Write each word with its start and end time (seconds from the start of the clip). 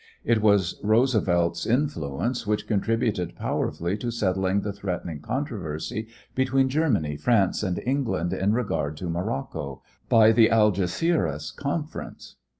It 0.23 0.41
was 0.41 0.79
Roosevelt's 0.83 1.67
influence 1.67 2.47
which 2.47 2.65
contributed 2.65 3.35
powerfully 3.35 3.97
to 3.99 4.09
settling 4.09 4.61
the 4.61 4.73
threatening 4.73 5.19
controversy 5.19 6.07
between 6.33 6.69
Germany, 6.69 7.15
France, 7.17 7.61
and 7.61 7.77
England 7.85 8.33
in 8.33 8.51
regard 8.51 8.97
to 8.97 9.11
Morocco, 9.11 9.83
by 10.09 10.31
the 10.31 10.49
Algeciras 10.49 11.55
conference. 11.55 12.37